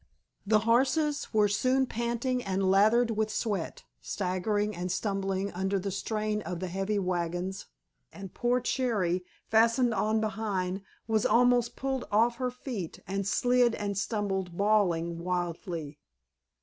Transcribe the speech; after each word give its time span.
The 0.47 0.61
horses 0.61 1.31
were 1.31 1.47
soon 1.47 1.85
panting 1.85 2.43
and 2.43 2.71
lathered 2.71 3.11
with 3.11 3.29
sweat, 3.29 3.83
staggering 4.01 4.75
and 4.75 4.91
stumbling 4.91 5.51
under 5.51 5.77
the 5.77 5.91
strain 5.91 6.41
of 6.41 6.59
the 6.59 6.69
heavy 6.69 6.97
wagons, 6.97 7.67
and 8.11 8.33
poor 8.33 8.59
Cherry, 8.61 9.23
fastened 9.45 9.93
on 9.93 10.19
behind, 10.19 10.81
was 11.07 11.23
almost 11.23 11.75
pulled 11.75 12.05
off 12.11 12.37
her 12.37 12.49
feet, 12.49 12.97
and 13.05 13.27
slid 13.27 13.75
and 13.75 13.95
stumbled 13.95 14.57
bawling 14.57 15.19
wildly. 15.19 15.99